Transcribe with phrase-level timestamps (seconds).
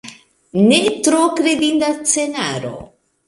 [0.69, 0.77] Ne
[1.07, 2.75] tro kredinda scenaro.